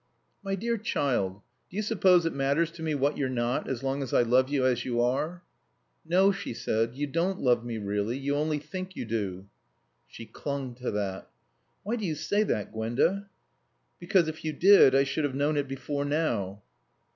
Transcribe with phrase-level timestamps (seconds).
[0.41, 4.01] "My dear child, do you suppose it matters to me what you're not, as long
[4.01, 5.43] as I love you as you are?"
[6.03, 8.17] "No," she said, "you don't love me really.
[8.17, 9.45] You only think you do."
[10.07, 11.29] She clung to that.
[11.83, 13.29] "Why do you say that, Gwenda?"
[13.99, 16.63] "Because, if you did, I should have known it before now."